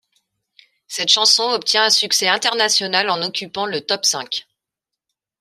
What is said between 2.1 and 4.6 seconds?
international en occupant le top cinq.